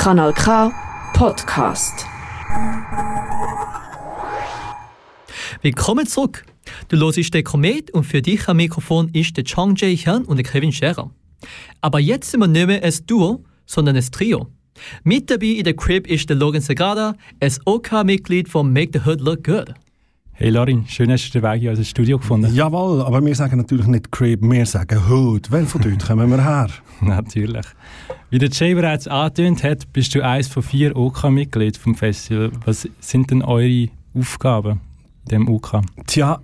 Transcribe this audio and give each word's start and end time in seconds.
Kanal 0.00 0.32
K 0.32 0.72
Podcast. 1.12 2.06
Willkommen 5.60 6.06
zurück. 6.06 6.46
Du 6.88 6.96
hörst 6.96 7.34
den 7.34 7.44
Komet 7.44 7.90
und 7.90 8.04
für 8.04 8.22
dich 8.22 8.48
am 8.48 8.56
Mikrofon 8.56 9.10
ist 9.12 9.36
der 9.36 9.44
Chang 9.44 9.76
Jae 9.76 9.94
Hyun 9.94 10.24
und 10.24 10.38
der 10.38 10.46
Kevin 10.46 10.72
Scherer. 10.72 11.10
Aber 11.82 12.00
jetzt 12.00 12.30
sind 12.30 12.40
wir 12.40 12.46
nicht 12.46 12.66
mehr 12.66 12.82
ein 12.82 12.94
Duo, 13.06 13.44
sondern 13.66 13.94
ein 13.94 14.10
Trio. 14.10 14.46
Mit 15.04 15.30
dabei 15.30 15.48
in 15.48 15.64
der 15.64 15.76
Crib 15.76 16.06
ist 16.06 16.30
der 16.30 16.36
Logan 16.36 16.62
Segada, 16.62 17.14
ein 17.38 17.54
OK-Mitglied 17.66 18.48
von 18.48 18.72
Make 18.72 18.98
the 18.98 19.06
Hood 19.06 19.20
Look 19.20 19.44
Good. 19.44 19.74
Hey 20.42 20.48
Lorin, 20.48 20.86
schön 20.88 21.12
hast 21.12 21.28
du 21.28 21.38
den 21.38 21.42
Weg 21.42 21.64
in 21.64 21.68
unser 21.68 21.84
Studio 21.84 22.16
gefunden. 22.16 22.54
Jawohl, 22.54 23.02
aber 23.02 23.22
wir 23.22 23.34
sagen 23.34 23.58
natürlich 23.58 23.86
nicht 23.86 24.10
Crib, 24.10 24.40
wir 24.40 24.64
sagen 24.64 24.98
Hood. 25.06 25.50
Weil 25.52 25.66
von 25.66 25.82
dort 25.82 26.06
kommen 26.06 26.30
wir 26.30 26.42
her. 26.42 26.70
natürlich. 27.02 27.66
Wie 28.30 28.38
der 28.38 28.48
Jay 28.48 28.72
bereits 28.72 29.06
angetönt 29.06 29.62
hat, 29.62 29.92
bist 29.92 30.14
du 30.14 30.24
eines 30.24 30.48
von 30.48 30.62
vier 30.62 30.96
OK-Mitgliedern 30.96 31.78
vom 31.78 31.94
Festival. 31.94 32.52
Was 32.64 32.88
sind 33.00 33.30
denn 33.30 33.42
eure 33.42 33.90
Aufgaben 34.14 34.80
in 35.24 35.28
diesem 35.28 35.48
OK? 35.48 35.82
Tja, 36.06 36.40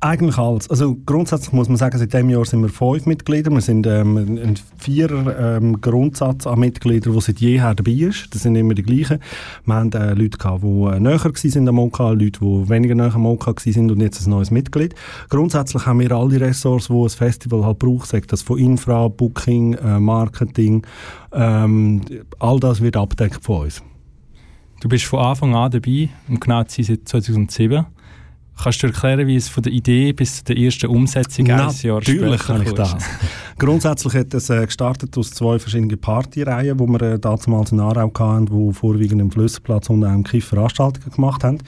eigentlich 0.00 0.38
alles. 0.38 0.70
Also 0.70 0.96
grundsätzlich 1.06 1.52
muss 1.52 1.68
man 1.68 1.76
sagen, 1.76 1.98
seit 1.98 2.12
diesem 2.12 2.30
Jahr 2.30 2.44
sind 2.44 2.62
wir 2.62 2.68
fünf 2.68 3.06
Mitglieder. 3.06 3.50
Wir 3.50 3.60
sind 3.60 3.86
ähm, 3.86 4.16
ein 4.16 4.54
vierer 4.76 5.56
ähm, 5.56 5.80
Grundsatz 5.80 6.46
an 6.46 6.60
Mitgliedern, 6.60 7.12
der 7.12 7.20
seit 7.20 7.40
jeher 7.40 7.74
dabei 7.74 7.90
ist. 7.90 8.32
Das 8.32 8.42
sind 8.42 8.54
immer 8.54 8.74
die 8.74 8.84
gleichen. 8.84 9.18
Wir 9.64 9.74
haben 9.74 9.92
äh, 9.92 10.14
Leute 10.14 10.38
gehabt, 10.38 10.62
die 10.62 10.66
äh, 10.66 11.00
näher 11.00 11.24
waren 11.24 11.68
am 11.68 11.78
OK, 11.80 11.98
Leute, 11.98 12.40
die 12.40 12.68
weniger 12.68 12.94
näher 12.94 13.14
am 13.14 13.26
OK 13.26 13.48
waren 13.48 13.90
und 13.90 14.00
jetzt 14.00 14.24
ein 14.24 14.30
neues 14.30 14.52
Mitglied. 14.52 14.94
Grundsätzlich 15.30 15.84
haben 15.84 15.98
wir 15.98 16.12
alle 16.12 16.40
Ressorts, 16.40 16.86
die 16.86 16.92
ein 16.92 17.08
Festival 17.08 17.64
halt 17.64 17.80
braucht, 17.80 18.08
sagt 18.08 18.32
das 18.32 18.42
von 18.42 18.58
Infra, 18.58 19.08
Booking, 19.08 19.74
äh, 19.74 19.98
Marketing, 19.98 20.86
ähm, 21.32 22.02
all 22.38 22.60
das 22.60 22.80
wird 22.80 22.96
abdeckt 22.96 23.42
von 23.42 23.64
uns. 23.64 23.82
Du 24.80 24.88
bist 24.88 25.06
von 25.06 25.18
Anfang 25.18 25.56
an 25.56 25.72
dabei, 25.72 26.08
um 26.28 26.38
genau 26.38 26.62
seit 26.68 27.08
2007. 27.08 27.84
Kannst 28.62 28.82
du 28.82 28.88
erklären, 28.88 29.26
wie 29.26 29.36
es 29.36 29.48
von 29.48 29.62
der 29.62 29.72
Idee 29.72 30.12
bis 30.12 30.42
zur 30.42 30.56
ersten 30.56 30.86
Umsetzung 30.88 31.48
ein 31.50 31.58
Jahr 31.58 31.72
später 31.72 31.94
Natürlich 31.94 32.40
kann 32.42 32.62
ich 32.62 32.72
das. 32.72 32.96
Grundsätzlich 33.58 34.14
hat 34.14 34.34
es 34.34 34.50
äh, 34.50 34.64
gestartet 34.66 35.16
aus 35.18 35.30
zwei 35.30 35.58
verschiedenen 35.58 36.00
Partyreihen, 36.00 36.78
die 36.78 36.86
wir 36.86 37.02
äh, 37.02 37.18
damals 37.18 37.72
in 37.72 37.80
Aarau 37.80 38.12
hatten, 38.16 38.46
die 38.46 38.72
vorwiegend 38.72 39.20
im 39.20 39.30
Flüsserplatz 39.30 39.90
und 39.90 40.04
auch 40.04 40.12
im 40.12 40.22
Kiff 40.22 40.46
Veranstaltungen 40.46 41.10
gemacht 41.10 41.42
haben. 41.42 41.58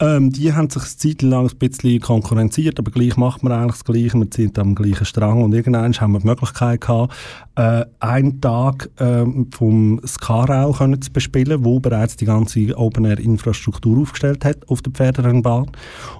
Ähm, 0.00 0.30
die 0.30 0.52
haben 0.52 0.70
sich 0.70 0.82
eine 0.82 0.96
Zeit 0.96 1.22
lang 1.22 1.48
ein 1.48 1.58
bisschen 1.58 2.00
konkurrenziert, 2.00 2.78
aber 2.78 2.90
gleich 2.90 3.16
macht 3.16 3.42
man 3.42 3.52
eigentlich 3.52 3.72
das 3.72 3.84
Gleiche, 3.84 4.16
man 4.16 4.30
zieht 4.30 4.58
am 4.58 4.74
gleichen 4.74 5.04
Strang 5.04 5.42
und 5.42 5.54
irgendwann 5.54 5.92
haben 5.92 6.12
wir 6.12 6.20
die 6.20 6.26
Möglichkeit 6.26 6.80
gehabt, 6.80 7.14
äh, 7.56 7.84
einen 8.00 8.40
Tag 8.40 8.90
äh, 8.98 9.24
vom 9.52 10.00
Skarau 10.06 10.72
können 10.72 11.00
zu 11.00 11.12
bespielen, 11.12 11.64
wo 11.64 11.80
bereits 11.80 12.16
die 12.16 12.24
ganze 12.24 12.76
Open-Air-Infrastruktur 12.76 14.00
aufgestellt 14.00 14.44
hat 14.44 14.68
auf 14.68 14.82
der 14.82 14.92
Pferderennbahn. 14.92 15.70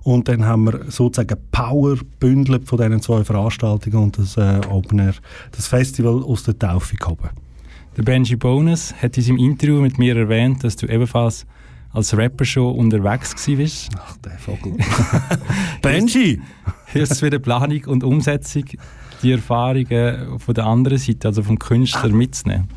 Und 0.04 0.28
dann 0.28 0.44
haben 0.44 0.64
wir 0.64 0.90
sozusagen 0.90 1.36
Power 1.50 1.96
bündelt 2.20 2.68
von 2.68 2.78
diesen 2.78 3.00
zwei 3.00 3.24
Veranstaltungen 3.24 3.96
und 3.96 4.18
das 4.18 4.36
äh, 4.36 4.60
Open-Air, 4.68 5.14
das 5.52 5.66
Festival 5.66 6.22
aus 6.22 6.44
der 6.44 6.58
Taufe 6.58 6.94
gehoben. 6.96 7.30
Der 7.96 8.02
Benji 8.02 8.36
Bonus 8.36 8.92
hat 8.94 9.16
in 9.16 9.22
seinem 9.22 9.38
Interview 9.38 9.80
mit 9.80 9.98
mir 9.98 10.16
erwähnt, 10.16 10.62
dass 10.62 10.76
du 10.76 10.86
ebenfalls 10.86 11.46
als 11.92 12.14
Rapper 12.16 12.44
schon 12.44 12.74
unterwegs 12.76 13.34
warst. 13.48 13.88
Ach, 13.96 14.16
der 14.18 14.32
Vogel. 14.32 14.76
Benji! 15.82 16.40
Hilft 16.86 17.12
es 17.12 17.22
wieder 17.22 17.38
Planung 17.38 17.84
und 17.86 18.04
Umsetzung 18.04 18.64
die 19.22 19.32
Erfahrungen 19.32 20.38
von 20.38 20.54
der 20.54 20.66
anderen 20.66 20.98
Seite, 20.98 21.28
also 21.28 21.42
vom 21.42 21.58
Künstler, 21.58 22.10
mitzunehmen? 22.10 22.68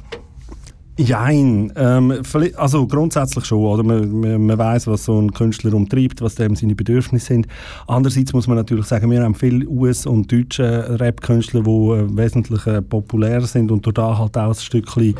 Jein, 1.00 1.72
ähm, 1.76 2.23
also 2.56 2.88
grundsätzlich 2.88 3.45
schon, 3.45 3.59
oder? 3.59 3.84
Man, 3.84 4.20
man, 4.20 4.44
man 4.48 4.58
weiß, 4.58 4.88
was 4.88 5.06
so 5.06 5.22
ein 5.22 5.31
Künstler 5.31 5.76
umtreibt, 5.76 6.22
was 6.22 6.34
dem 6.34 6.56
seine 6.56 6.73
Bedürfnisse 6.73 7.28
sind. 7.28 7.47
Andererseits 7.85 8.34
muss 8.34 8.47
man 8.47 8.58
natürlich 8.58 8.88
sagen, 8.88 9.12
wir 9.12 9.22
haben 9.22 9.36
viele 9.36 9.68
US- 9.68 10.07
und 10.07 10.31
deutsche 10.31 11.00
Rap-Künstler, 11.00 11.62
die 11.62 11.69
äh, 11.69 12.18
wesentlich 12.18 12.66
äh, 12.66 12.81
populär 12.81 13.41
sind 13.41 13.72
und 13.72 13.86
da 13.96 14.18
halt 14.18 14.36
auch 14.38 14.50
ein 14.50 14.56
Stückchen 14.56 15.13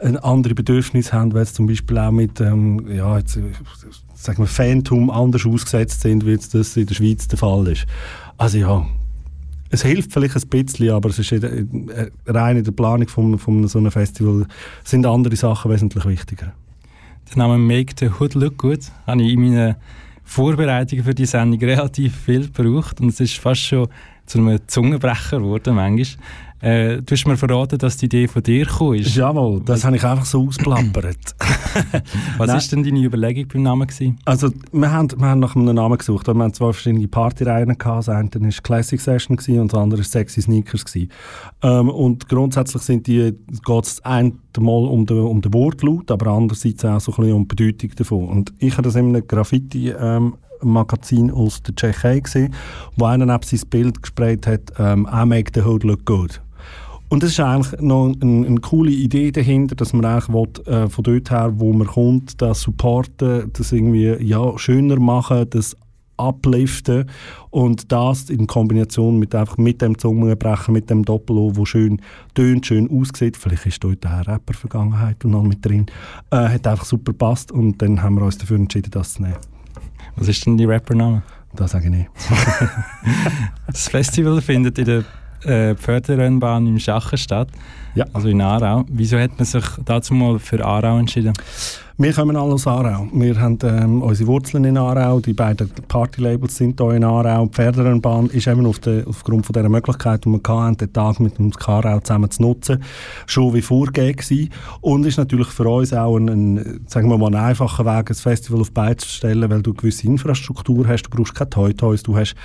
ein 0.00 0.16
andere 0.16 0.54
Bedürfnisse 0.54 1.12
haben, 1.12 1.34
weil 1.34 1.44
sie 1.44 1.52
zum 1.52 1.66
Beispiel 1.66 1.98
auch 1.98 2.10
mit, 2.10 2.40
ähm, 2.40 2.86
ja, 2.90 3.18
jetzt, 3.18 3.36
äh, 3.36 3.42
sagen 4.14 4.38
wir, 4.38 4.46
Phantom 4.46 5.10
anders 5.10 5.44
ausgesetzt 5.44 6.00
sind, 6.00 6.24
wie 6.24 6.36
das 6.36 6.74
in 6.74 6.86
der 6.86 6.94
Schweiz 6.94 7.28
der 7.28 7.38
Fall 7.38 7.68
ist. 7.68 7.84
Also 8.38 8.56
ja, 8.56 8.86
es 9.70 9.82
hilft 9.82 10.12
vielleicht 10.12 10.36
ein 10.36 10.48
bisschen, 10.48 10.90
aber 10.90 11.10
es 11.10 11.18
ist 11.18 11.32
äh, 11.32 11.64
rein 12.26 12.56
in 12.56 12.64
der 12.64 12.72
Planung 12.72 13.08
von, 13.08 13.38
von 13.38 13.68
so 13.68 13.78
einem 13.78 13.90
Festival 13.90 14.46
sind 14.84 15.06
andere 15.06 15.36
Sachen 15.36 15.70
wesentlich 15.70 16.04
wichtiger. 16.06 16.52
Der 17.30 17.38
Name 17.38 17.58
Make 17.58 17.94
the 17.98 18.08
Hood 18.08 18.34
Look 18.34 18.56
Good 18.56 18.90
habe 19.06 19.22
ich 19.22 19.32
in 19.32 19.40
meinen 19.40 19.76
Vorbereitungen 20.24 21.04
für 21.04 21.14
die 21.14 21.26
Sendung 21.26 21.60
relativ 21.60 22.16
viel 22.16 22.50
gebraucht 22.50 23.00
und 23.00 23.08
es 23.08 23.20
ist 23.20 23.38
fast 23.38 23.62
schon 23.62 23.88
zu 24.28 24.38
einem 24.38 24.60
Zungenbrecher 24.66 25.38
geworden 25.38 25.74
manchmal. 25.74 26.24
Äh, 26.60 27.02
du 27.02 27.12
hast 27.12 27.24
mir 27.26 27.36
verraten, 27.36 27.78
dass 27.78 27.98
die 27.98 28.06
Idee 28.06 28.26
von 28.26 28.42
dir 28.42 28.66
gekommen 28.66 28.98
ist. 28.98 29.14
Jawohl, 29.14 29.60
das 29.64 29.84
habe 29.84 29.96
ich 29.96 30.04
einfach 30.04 30.24
so 30.24 30.48
ausplappert. 30.48 31.36
Was 32.38 32.48
war 32.48 32.60
denn 32.72 32.82
deine 32.82 33.04
Überlegung 33.04 33.46
beim 33.46 33.62
Namen? 33.62 33.86
Gewesen? 33.86 34.18
Also, 34.24 34.50
wir 34.72 34.90
haben, 34.90 35.08
wir 35.16 35.26
haben 35.26 35.38
nach 35.38 35.54
einem 35.54 35.72
Namen 35.72 35.98
gesucht. 35.98 36.26
Wir 36.26 36.34
haben 36.34 36.52
zwei 36.52 36.72
verschiedene 36.72 37.06
Partyreihen 37.06 37.78
gehabt. 37.78 38.08
Das 38.08 38.08
eine 38.08 38.28
war 38.32 38.50
Classic 38.62 39.00
Session 39.00 39.36
gewesen, 39.36 39.60
und 39.60 39.72
das 39.72 39.80
andere 39.80 40.00
war 40.00 40.04
Sexy 40.04 40.42
Sneakers. 40.42 40.84
Ähm, 41.62 41.90
und 41.90 42.28
grundsätzlich 42.28 42.82
sind 42.82 43.06
die, 43.06 43.34
geht 43.64 43.84
es 43.84 44.04
einmal 44.04 44.34
um 44.58 45.06
den, 45.06 45.20
um 45.20 45.40
den 45.40 45.54
Wortlaut, 45.54 46.10
aber 46.10 46.32
andererseits 46.32 46.84
auch 46.84 47.00
so 47.00 47.12
ein 47.12 47.16
bisschen 47.16 47.32
um 47.34 47.46
die 47.46 47.54
Bedeutung 47.54 47.90
davon. 47.94 48.28
Und 48.28 48.52
ich 48.58 48.72
habe 48.72 48.82
das 48.82 48.96
in 48.96 49.14
einem 49.14 49.24
Graffiti 49.24 49.90
ähm, 49.90 50.34
Magazin 50.62 51.30
aus 51.30 51.62
der 51.62 51.74
Tschechei 51.74 52.20
gesehen, 52.20 52.54
wo 52.96 53.06
einer 53.06 53.26
neben 53.26 53.42
sein 53.42 53.68
Bild 53.68 54.02
gesprayt 54.02 54.46
hat, 54.46 54.72
ähm, 54.78 55.08
«I 55.12 55.26
make 55.26 55.52
the 55.54 55.62
hood 55.62 55.84
look 55.84 56.04
good». 56.04 56.40
Und 57.10 57.22
das 57.22 57.30
ist 57.30 57.40
eigentlich 57.40 57.80
noch 57.80 58.12
eine, 58.20 58.46
eine 58.46 58.60
coole 58.60 58.90
Idee 58.90 59.32
dahinter, 59.32 59.74
dass 59.74 59.94
man 59.94 60.04
eigentlich 60.04 60.28
will, 60.28 60.66
äh, 60.66 60.88
von 60.88 61.04
dort 61.04 61.30
her, 61.30 61.52
wo 61.56 61.72
man 61.72 61.86
kommt, 61.86 62.40
das 62.42 62.60
supporten, 62.60 63.50
das 63.52 63.72
irgendwie 63.72 64.14
ja, 64.22 64.58
schöner 64.58 65.00
machen, 65.00 65.48
das 65.48 65.74
upliften 66.18 67.08
und 67.50 67.90
das 67.92 68.28
in 68.28 68.46
Kombination 68.46 69.18
mit 69.18 69.34
einfach 69.34 69.56
mit 69.56 69.80
dem 69.80 69.96
Zungenbrechen, 69.96 70.74
mit 70.74 70.90
dem 70.90 71.04
Doppel 71.04 71.36
wo 71.36 71.64
schön 71.64 72.00
tönt, 72.34 72.66
schön 72.66 72.90
aussieht, 72.90 73.36
vielleicht 73.36 73.66
ist 73.66 73.82
dort 73.82 74.04
eine 74.04 74.26
Rapper-Vergangenheit 74.26 75.24
und 75.24 75.30
noch 75.30 75.44
mit 75.44 75.64
drin, 75.64 75.86
äh, 76.30 76.36
hat 76.36 76.66
einfach 76.66 76.84
super 76.84 77.12
gepasst 77.12 77.52
und 77.52 77.80
dann 77.80 78.02
haben 78.02 78.16
wir 78.16 78.22
uns 78.22 78.36
dafür 78.36 78.56
entschieden, 78.56 78.90
das 78.90 79.14
zu 79.14 79.22
nehmen. 79.22 79.36
Was 80.18 80.28
ist 80.28 80.44
denn 80.46 80.56
die 80.56 80.64
Rappername? 80.64 81.22
Das 81.54 81.70
sage 81.70 81.86
ich 81.86 81.90
nicht. 81.90 82.10
das 83.66 83.88
Festival 83.88 84.40
findet 84.40 84.78
in 84.78 84.84
der 84.84 85.04
äh, 85.44 85.74
Pferderennbahn 85.76 86.66
im 86.66 86.78
Schachen 86.78 87.16
statt, 87.16 87.48
ja. 87.94 88.04
also 88.12 88.28
in 88.28 88.40
Aarau. 88.40 88.84
Wieso 88.88 89.18
hat 89.18 89.38
man 89.38 89.44
sich 89.44 89.64
dazu 89.84 90.14
mal 90.14 90.38
für 90.38 90.64
Aarau 90.64 90.98
entschieden? 90.98 91.32
Wir 92.00 92.12
kommen 92.12 92.36
alle 92.36 92.54
aus 92.54 92.64
Aarau. 92.64 93.08
Wir 93.12 93.40
haben 93.40 93.58
ähm, 93.64 94.02
unsere 94.02 94.28
Wurzeln 94.28 94.64
in 94.64 94.78
Aarau. 94.78 95.18
Die 95.18 95.32
beiden 95.32 95.68
Partylabels 95.88 96.56
sind 96.56 96.80
hier 96.80 96.92
in 96.92 97.02
Aarau. 97.02 97.46
Die 97.46 97.52
Pferderennbahn 97.52 98.26
ist 98.26 98.46
eben 98.46 98.66
auf 98.66 98.78
de, 98.78 99.04
aufgrund 99.04 99.44
von 99.44 99.52
dieser 99.52 99.68
Möglichkeit, 99.68 100.24
die 100.24 100.28
wir 100.28 100.40
hatten, 100.46 100.76
den 100.76 100.92
Tag 100.92 101.18
mit 101.18 101.38
dem 101.38 101.50
Aarau 101.66 101.98
zusammen 101.98 102.30
zu 102.30 102.42
nutzen, 102.42 102.84
schon 103.26 103.52
wie 103.52 103.62
vorgegeben. 103.62 104.48
Und 104.80 105.06
ist 105.06 105.16
natürlich 105.16 105.48
für 105.48 105.68
uns 105.68 105.92
auch 105.92 106.16
ein, 106.16 106.28
ein, 106.28 106.80
sagen 106.86 107.08
wir 107.08 107.18
mal, 107.18 107.34
ein 107.34 107.46
einfacher 107.48 107.84
Weg, 107.84 108.10
ein 108.10 108.14
Festival 108.14 108.60
auf 108.60 108.70
Beine 108.70 108.96
zu 108.96 109.08
stellen, 109.08 109.50
weil 109.50 109.62
du 109.62 109.74
gewisse 109.74 110.06
Infrastruktur 110.06 110.86
hast. 110.86 111.02
Du 111.02 111.10
brauchst 111.10 111.34
keine 111.34 111.50
Toy 111.50 111.74
Toys, 111.74 112.04
du 112.04 112.16
hast 112.16 112.36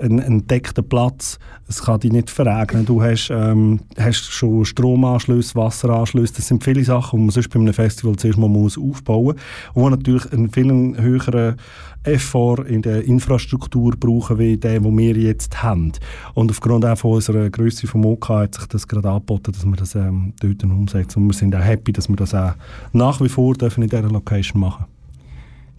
einen 0.00 0.20
entdeckten 0.20 0.88
Platz. 0.88 1.38
Es 1.68 1.82
kann 1.82 2.00
dich 2.00 2.12
nicht 2.12 2.30
verregnen. 2.30 2.86
Du 2.86 3.02
hast, 3.02 3.28
ähm, 3.30 3.80
hast 3.98 4.32
schon 4.32 4.64
Stromanschlüsse, 4.64 5.54
Wasseranschlüsse. 5.54 6.36
Das 6.36 6.48
sind 6.48 6.64
viele 6.64 6.82
Sachen, 6.82 7.18
die 7.18 7.24
man 7.26 7.30
sonst 7.30 7.50
bei 7.50 7.60
einem 7.60 7.74
Festival 7.74 8.16
zuerst 8.16 8.38
mal 8.38 8.48
muss 8.48 8.78
aufbauen 8.78 9.01
aufbauen, 9.02 9.36
wo 9.74 9.88
natürlich 9.88 10.32
einen 10.32 10.50
viel 10.50 10.70
höheren 10.96 11.56
Effort 12.04 12.64
in 12.66 12.82
der 12.82 13.04
Infrastruktur 13.04 13.94
brauchen, 13.96 14.38
wie 14.38 14.56
den, 14.56 14.82
den 14.82 14.98
wir 14.98 15.16
jetzt 15.16 15.62
haben. 15.62 15.92
Und 16.34 16.50
aufgrund 16.50 16.84
auch 16.84 16.98
von 16.98 17.12
unserer 17.12 17.48
Größe 17.48 17.86
vom 17.86 18.04
OK 18.04 18.28
hat 18.28 18.54
sich 18.56 18.66
das 18.66 18.88
gerade 18.88 19.08
angeboten, 19.08 19.52
dass 19.52 19.64
wir 19.64 19.76
das 19.76 19.94
ähm, 19.94 20.32
dort 20.40 20.64
umsetzen. 20.64 21.22
Und 21.22 21.28
wir 21.28 21.34
sind 21.34 21.54
auch 21.54 21.62
happy, 21.62 21.92
dass 21.92 22.08
wir 22.08 22.16
das 22.16 22.34
auch 22.34 22.54
nach 22.92 23.20
wie 23.20 23.28
vor 23.28 23.54
dürfen 23.54 23.82
in 23.82 23.88
dieser 23.88 24.10
Location 24.10 24.60
machen 24.60 24.86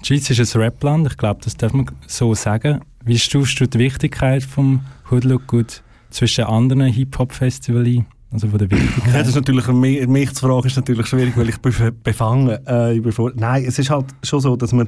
Die 0.02 0.08
Schweiz 0.08 0.30
ist 0.30 0.56
ein 0.56 0.62
Rapland, 0.62 1.08
ich 1.08 1.18
glaube, 1.18 1.42
das 1.44 1.58
darf 1.58 1.74
man 1.74 1.88
so 2.08 2.34
sagen. 2.34 2.81
Wie 3.04 3.20
stufst 3.20 3.60
du 3.60 3.68
die 3.68 3.80
Wichtigkeit 3.80 4.44
vom 4.44 4.81
Hood 5.12 5.25
Look 5.25 5.48
Good 5.48 5.84
zwischen 6.10 6.46
anderen 6.46 6.86
Hip-Hop-Festivals 6.86 8.06
Also 8.34 8.48
von 8.48 8.58
der 8.58 8.68
Ja, 8.68 8.78
Wichtigkeit. 8.78 9.14
das 9.22 9.28
ist 9.28 9.36
natürlich, 9.36 9.68
mich, 9.68 10.34
zu 10.34 10.48
fragen, 10.48 10.66
ist 10.66 10.76
natürlich 10.76 11.06
schwierig, 11.06 11.38
weil 11.38 11.50
ich 11.50 11.56
bef- 11.58 11.94
befangen 12.04 12.50
äh, 12.66 13.00
Nein, 13.36 13.66
es 13.68 13.78
ist 13.78 13.92
halt 13.92 14.08
schon 14.24 14.40
so, 14.40 14.56
dass 14.56 14.74
wir, 14.74 14.88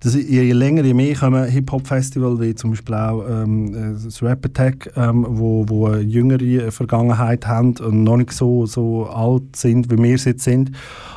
dass 0.00 0.14
je, 0.14 0.52
länger, 0.52 0.82
je 0.84 0.94
mehr 0.94 1.14
kommen 1.14 1.44
Hip-Hop-Festival, 1.44 2.40
wie 2.40 2.54
zum 2.54 2.70
Beispiel 2.70 2.94
auch 2.94 3.24
ähm, 3.28 3.74
äh, 3.74 4.02
das 4.02 4.22
Rap 4.22 4.44
Attack, 4.46 4.90
ähm, 4.96 5.26
wo, 5.28 5.68
wo 5.68 5.86
eine 5.88 6.00
jüngere 6.00 6.70
Vergangenheit 6.72 7.46
haben 7.46 7.74
und 7.76 8.04
noch 8.04 8.16
nicht 8.16 8.32
so, 8.32 8.64
so 8.64 9.06
alt 9.06 9.54
sind, 9.54 9.90
wie 9.90 10.02
wir 10.02 10.14
es 10.14 10.24
jetzt 10.24 10.44
sind. 10.44 10.72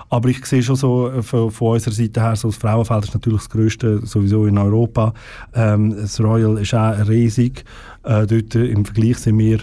Aber 0.10 0.28
ich 0.28 0.46
sehe 0.46 0.62
schon 0.62 0.76
so 0.76 1.10
äh, 1.10 1.22
von, 1.24 1.52
von 1.52 1.74
unserer 1.76 1.94
Seite 1.94 2.22
her, 2.22 2.36
so 2.36 2.50
das 2.50 2.58
Frauenfeld 2.58 3.06
ist 3.06 3.14
natürlich 3.14 3.40
das 3.44 3.50
grösste 3.50 4.06
sowieso 4.06 4.46
in 4.46 4.58
Europa. 4.58 5.14
Ähm, 5.56 5.96
das 5.96 6.20
Royal 6.20 6.58
ist 6.58 6.74
auch 6.74 7.08
riesig. 7.08 7.64
Äh, 8.04 8.28
dort 8.28 8.56
im 8.56 8.84
Vergleich 8.84 9.20
sind 9.20 9.38
wir 9.38 9.60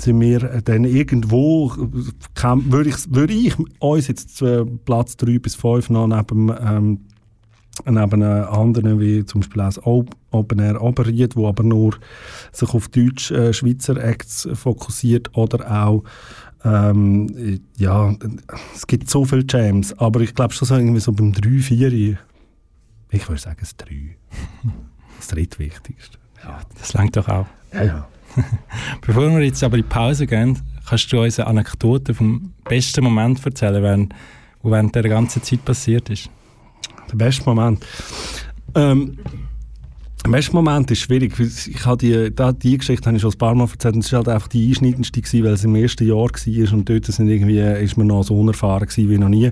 sind 0.00 0.20
wir 0.20 0.40
dann 0.62 0.84
irgendwo, 0.84 1.72
würde 1.76 2.90
ich, 2.90 3.14
würde 3.14 3.32
ich 3.32 3.54
uns 3.78 4.08
jetzt 4.08 4.42
äh, 4.42 4.64
Platz 4.64 5.16
3 5.16 5.38
bis 5.38 5.54
5 5.54 5.90
noch 5.90 6.06
neben, 6.06 6.50
ähm, 6.60 7.00
neben 7.84 8.22
anderen, 8.22 9.00
wie 9.00 9.24
zum 9.24 9.40
Beispiel 9.40 9.62
auch 9.62 10.04
Open 10.30 10.58
Air 10.58 10.82
Oberried, 10.82 11.36
wo 11.36 11.48
aber 11.48 11.62
nur 11.62 11.96
sich 12.52 12.72
auf 12.74 12.88
deutsch 12.88 13.30
äh, 13.30 13.52
Schweizer 13.52 13.96
Acts 14.02 14.48
fokussiert 14.54 15.36
oder 15.36 15.84
auch 15.84 16.04
ähm, 16.62 17.60
ja, 17.78 18.14
es 18.74 18.86
gibt 18.86 19.08
so 19.08 19.24
viele 19.24 19.44
Jams, 19.48 19.98
aber 19.98 20.20
ich 20.20 20.34
glaube 20.34 20.52
schon 20.52 20.68
so 20.68 20.76
irgendwie 20.76 21.00
so 21.00 21.12
beim 21.12 21.32
3, 21.32 21.58
4, 21.58 22.18
ich 23.12 23.28
würde 23.28 23.40
sagen 23.40 23.56
das 23.60 23.76
3. 23.76 24.16
Das 25.20 25.28
drittwichtigste. 25.28 26.16
Ja, 26.42 26.60
das 26.78 26.94
langt 26.94 27.14
doch 27.14 27.28
auch. 27.28 27.44
Ja, 27.74 27.84
ja. 27.84 28.08
Bevor 29.06 29.30
wir 29.30 29.44
jetzt 29.44 29.62
aber 29.62 29.76
in 29.76 29.82
die 29.82 29.88
Pause 29.88 30.26
gehen, 30.26 30.58
kannst 30.88 31.12
du 31.12 31.22
uns 31.22 31.38
eine 31.38 31.48
Anekdote 31.48 32.14
vom 32.14 32.52
besten 32.64 33.04
Moment 33.04 33.44
erzählen, 33.44 33.82
während, 33.82 34.14
während 34.62 34.94
der 34.94 35.08
ganzen 35.08 35.42
Zeit 35.42 35.64
passiert 35.64 36.10
ist. 36.10 36.30
Der 37.10 37.16
beste 37.16 37.44
Moment. 37.44 37.84
Ähm, 38.74 39.18
der 40.24 40.30
beste 40.32 40.52
Moment 40.52 40.90
ist 40.90 41.00
schwierig. 41.00 41.32
Ich 41.40 41.86
habe 41.86 41.96
die, 41.96 42.34
da, 42.34 42.52
die 42.52 42.76
Geschichte 42.76 43.06
habe 43.06 43.16
ich 43.16 43.22
schon 43.22 43.32
ein 43.32 43.38
paar 43.38 43.54
Mal 43.54 43.66
erzählt. 43.70 43.96
Es 43.96 44.12
war 44.12 44.18
halt 44.18 44.28
einfach 44.28 44.48
die 44.48 44.68
einschneidendste, 44.68 45.20
gewesen, 45.20 45.44
weil 45.44 45.54
es 45.54 45.64
im 45.64 45.74
ersten 45.74 46.06
Jahr 46.06 46.18
war 46.18 46.72
und 46.74 46.88
dort 46.88 47.06
sind 47.06 47.28
irgendwie, 47.28 47.58
ist 47.58 47.96
man 47.96 48.08
noch 48.08 48.22
so 48.22 48.38
unerfahren 48.38 48.86
gewesen 48.86 49.08
wie 49.08 49.18
noch 49.18 49.30
nie. 49.30 49.50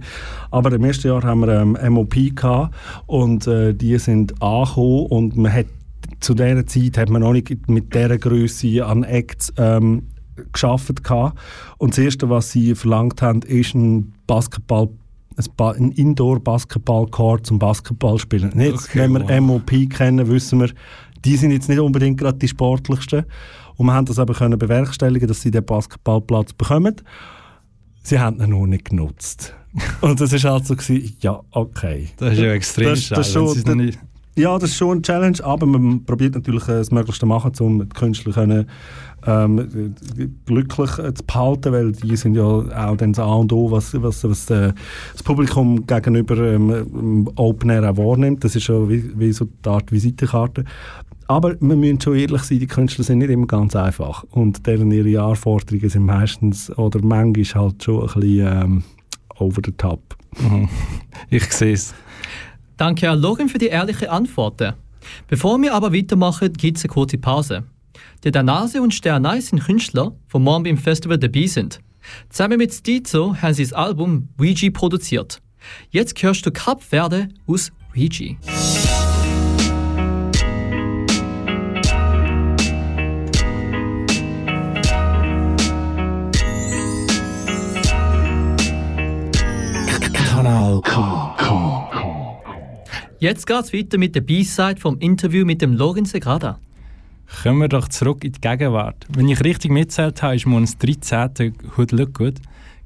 Aber 0.50 0.70
im 0.72 0.84
ersten 0.84 1.08
Jahr 1.08 1.22
haben 1.22 1.40
wir 1.40 1.48
ähm, 1.48 1.78
MOP 1.90 2.14
gehabt 2.36 2.75
und 3.06 3.46
äh, 3.46 3.72
die 3.72 3.96
sind 3.98 4.42
angekommen 4.42 5.06
und 5.06 5.36
man 5.38 5.52
hat 5.52 5.66
zu 6.20 6.35
dieser 6.35 6.67
Zeit 6.67 6.99
hat 6.99 7.11
man 7.11 7.23
noch 7.23 7.32
nicht 7.32 7.69
mit 7.69 7.94
dieser 7.94 8.19
Größe 8.19 8.85
an 8.85 9.05
Acts 9.05 9.53
ähm, 9.56 10.09
geschafft. 10.53 10.91
Und 11.79 11.93
das 11.93 11.99
Erste, 11.99 12.29
was 12.31 12.50
sie 12.53 12.75
verlangt 12.75 13.23
haben, 13.23 13.43
ist 13.43 13.75
ein 13.75 14.12
Basketball 14.26 14.88
ein, 15.37 15.44
ba 15.56 15.70
ein 15.70 15.93
Indoor-Basketball-Court 15.93 17.47
zum 17.47 17.59
Basketball 17.59 18.19
spielen. 18.19 18.53
Jetzt, 18.59 18.88
Okay, 18.88 19.00
wenn 19.00 19.12
wir 19.12 19.23
wow. 19.29 19.41
MOP 19.41 19.70
kennen, 19.91 20.26
wissen 20.29 20.61
wir, 20.61 20.70
die 21.25 21.37
sind 21.37 21.50
jetzt 21.53 21.69
nicht 21.69 21.79
unbedingt 21.79 22.19
gerade 22.19 22.38
die 22.38 22.49
sportlichsten. 22.49 23.25
Und 23.76 23.87
wir 23.87 23.93
haben 23.94 24.06
das 24.06 24.19
aber 24.19 24.35
können 24.35 24.59
bewerkstelligen, 24.59 25.29
dass 25.29 25.41
sie 25.43 25.50
den 25.53 25.64
Basketballplatz 25.64 26.53
bekommen. 26.53 26.97
Sie 28.03 28.19
haben 28.19 28.41
ihn 28.41 28.50
nur 28.50 28.67
nicht 28.67 28.87
genutzt. 28.91 29.55
Und 30.00 30.21
das 30.21 30.32
war 30.43 30.53
halt 30.55 30.67
so, 30.67 30.75
gewesen, 30.75 31.17
ja, 31.21 31.41
okay. 31.53 32.09
Das 32.17 32.32
ist 32.32 32.38
ja 32.41 32.53
extrem 32.53 32.88
Das- 32.91 33.09
das 33.09 33.32
schade, 33.32 33.47
wenn 33.47 33.55
schon- 33.62 33.69
noch 33.79 33.85
nicht- 33.85 33.99
Ja, 34.38 34.56
das 34.56 34.70
ist 34.70 34.76
schon 34.76 34.93
eine 34.93 35.02
Challenge, 35.02 35.38
aber 35.43 35.67
man 35.67 36.05
probiert 36.05 36.37
natürlich 36.37 36.62
äh, 36.69 36.79
das 36.79 36.93
Möglichste 36.93 37.20
zu 37.20 37.26
machen, 37.26 37.50
um 37.58 37.81
die 37.81 37.88
Künstler 37.88 38.32
können, 38.32 38.67
ähm, 39.26 39.58
äh, 40.17 40.29
glücklich 40.46 40.96
äh, 40.99 41.12
zu 41.12 41.25
behalten, 41.25 41.73
weil 41.73 41.90
die 41.90 42.14
sind 42.14 42.37
ja 42.37 42.44
auch 42.44 42.96
dann 42.96 43.14
das 43.14 43.19
A 43.19 43.35
und 43.35 43.52
O, 43.52 43.69
was, 43.73 44.00
was, 44.00 44.23
was 44.23 44.49
äh, 44.50 44.73
das 45.12 45.25
Publikum 45.25 45.85
gegenüber 45.88 46.37
ähm, 46.38 47.29
Open 47.35 47.70
Air 47.70 47.90
auch 47.90 47.96
wahrnimmt. 47.96 48.44
Das 48.44 48.55
ist 48.55 48.62
schon 48.62 48.88
wie, 48.88 49.11
wie 49.19 49.32
so 49.32 49.46
die 49.46 49.69
Art 49.69 49.90
Visitenkarte. 49.90 50.64
Aber 51.26 51.61
wir 51.61 51.76
müssen 51.76 52.00
schon 52.00 52.14
ehrlich 52.14 52.43
sein, 52.43 52.61
die 52.61 52.69
Künstler 52.69 53.02
sind 53.02 53.19
nicht 53.19 53.31
immer 53.31 53.49
ganz 53.49 53.75
einfach. 53.75 54.23
Und 54.31 54.69
deren 54.69 54.93
ihre 54.93 55.20
Anforderungen 55.20 55.88
sind 55.88 56.06
meistens 56.06 56.70
oder 56.79 57.00
manchmal 57.02 57.64
halt 57.64 57.82
schon 57.82 58.02
ein 58.02 58.20
bisschen 58.20 58.62
ähm, 58.62 58.82
over 59.40 59.61
the 59.67 59.73
top. 59.73 60.17
Mhm. 60.40 60.69
Ich 61.29 61.50
sehe 61.52 61.73
es. 61.73 61.93
Danke 62.78 63.10
an 63.10 63.20
Logan 63.20 63.48
für 63.48 63.58
die 63.58 63.66
ehrliche 63.66 64.08
Antworten. 64.10 64.72
Bevor 65.26 65.60
wir 65.60 65.75
aber 65.75 65.92
weitermachen, 65.92 66.52
gibt 66.52 66.78
es 66.78 66.84
eine 66.84 66.92
kurze 66.92 67.19
Pause. 67.19 67.64
Der 68.22 68.30
Danase 68.30 68.80
und 68.80 68.94
Sternei 68.94 69.40
sind 69.40 69.64
Künstler, 69.64 70.12
die 70.32 70.38
morgen 70.38 70.62
beim 70.62 70.78
Festival 70.78 71.19
dabei 71.19 71.46
sind. 71.46 71.80
Zusammen 72.30 72.58
mit 72.58 72.72
Stizo 72.72 73.34
haben 73.36 73.54
sie 73.54 73.64
das 73.64 73.72
Album 73.72 74.28
Ouija 74.38 74.70
produziert. 74.70 75.42
Jetzt 75.90 76.22
hörst 76.22 76.46
du 76.46 76.52
Kap 76.52 76.82
Verde 76.82 77.28
aus 77.48 77.72
Ouija. 77.94 78.36
Jetzt 93.28 93.46
geht's 93.46 93.75
weiter 93.75 93.98
mit 93.98 94.14
der 94.14 94.22
B-Side 94.22 94.80
vom 94.80 94.98
Interview 95.00 95.44
mit 95.44 95.60
dem 95.60 95.75
Logan 95.75 96.06
Segrada. 96.06 96.58
Kommen 97.42 97.60
wir 97.60 97.69
doch 97.69 97.86
zurück 97.88 98.25
in 98.25 98.32
die 98.32 98.40
Gegenwart. 98.40 99.04
Wenn 99.10 99.28
ich 99.28 99.44
richtig 99.44 99.70
mitzählt 99.70 100.22
habe, 100.22 100.36
ist 100.36 100.46
morgen 100.46 100.64
das 100.64 100.78
13. 100.78 101.52
Hood 101.76 101.92
Look 101.92 102.14
Good. 102.14 102.36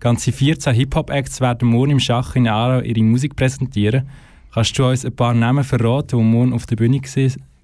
Ganze 0.00 0.32
14 0.32 0.74
Hip-Hop-Acts 0.74 1.40
werden 1.40 1.68
morgen 1.68 1.92
im 1.92 2.00
Schach 2.00 2.34
in 2.34 2.48
Aarau 2.48 2.80
ihre 2.80 3.04
Musik 3.04 3.36
präsentieren. 3.36 4.08
Kannst 4.52 4.76
du 4.76 4.84
uns 4.84 5.04
ein 5.04 5.14
paar 5.14 5.32
Namen 5.32 5.62
verraten, 5.62 6.18
die 6.18 6.24
morgen 6.24 6.54
auf 6.54 6.66
der 6.66 6.74
Bühne 6.74 7.00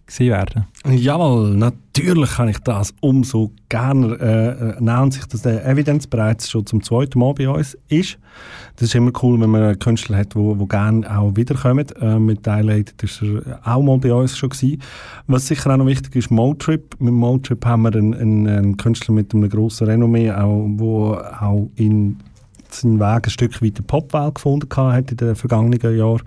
gesehen 0.09 0.33
werden? 0.33 0.67
Jawohl, 0.85 1.55
natürlich 1.55 2.31
kann 2.31 2.49
ich 2.49 2.59
das 2.61 2.93
umso 3.01 3.53
gerne 3.69 4.17
äh, 4.19 4.71
äh, 4.71 4.81
nennen 4.81 5.11
sich, 5.11 5.25
dass 5.27 5.43
der 5.43 5.65
Evidence 5.67 6.07
bereits 6.07 6.51
schon 6.51 6.67
zum 6.67 6.83
zweiten 6.83 7.19
Mal 7.19 7.35
bei 7.35 7.49
uns 7.49 7.79
ist. 7.89 8.19
Das 8.77 8.89
ist 8.89 8.95
immer 8.95 9.13
cool, 9.23 9.41
wenn 9.41 9.51
man 9.51 9.63
einen 9.63 9.79
Künstler 9.79 10.19
hat, 10.19 10.35
wo, 10.35 10.59
wo 10.59 10.67
gerne 10.67 11.09
auch 11.17 11.37
wiederkommt. 11.37 11.95
Äh, 12.01 12.19
mit 12.19 12.45
Dilated 12.45 13.03
ist 13.03 13.23
er 13.23 13.61
auch 13.65 13.83
mal 13.83 13.99
bei 13.99 14.13
uns 14.13 14.37
schon 14.37 14.51
gewesen. 14.51 14.83
Was 15.27 15.47
sicher 15.47 15.73
auch 15.73 15.77
noch 15.77 15.87
wichtig 15.87 16.17
ist, 16.17 16.31
Motrip. 16.31 16.97
Mit 16.99 17.15
Motrip 17.15 17.65
haben 17.65 17.83
wir 17.83 17.95
einen, 17.95 18.15
einen, 18.15 18.49
einen 18.49 18.77
Künstler 18.77 19.15
mit 19.15 19.35
einem 19.35 19.49
grossen 19.49 19.87
Renommee, 19.87 20.33
auch, 20.33 20.67
wo 20.77 21.15
auch 21.15 21.71
in 21.77 22.19
seinen 22.71 22.99
Weg 22.99 23.27
ein 23.27 23.31
Stück 23.31 23.63
weit 23.63 23.79
die 23.79 23.83
Popwelt 23.83 24.37
gefunden 24.37 24.69
hat 24.77 25.11
in 25.11 25.17
den 25.17 25.37
vergangenen 25.37 25.97
Jahren. 25.97 26.23